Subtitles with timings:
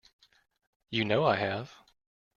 [0.89, 1.75] You know I have.